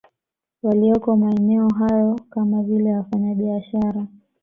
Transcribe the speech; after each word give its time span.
Walioko 0.63 1.15
maeneo 1.15 1.67
hayo 1.69 2.19
kama 2.29 2.63
vile 2.63 2.95
wafanya 2.95 3.35
biashara 3.35 4.07